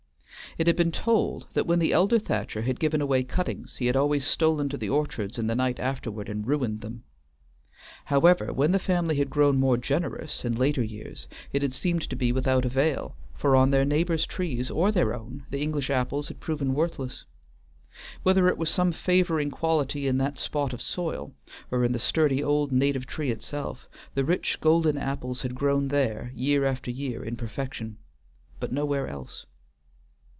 [0.57, 3.95] It had been told that when the elder Thacher had given away cuttings he had
[3.95, 7.03] always stolen to the orchards in the night afterward and ruined them.
[8.03, 12.17] However, when the family had grown more generous in later years it had seemed to
[12.17, 16.41] be without avail, for, on their neighbors' trees or their own, the English apples had
[16.41, 17.23] proved worthless.
[18.23, 21.33] Whether it were some favoring quality in that spot of soil
[21.71, 26.33] or in the sturdy old native tree itself, the rich golden apples had grown there,
[26.35, 27.95] year after year, in perfection,
[28.59, 29.45] but nowhere else.